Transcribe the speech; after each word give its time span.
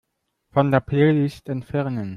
Von 0.49 0.71
der 0.71 0.79
Playlist 0.79 1.47
entfernen. 1.47 2.09